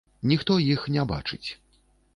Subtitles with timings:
[0.31, 1.45] Ніхто іх не бачыць.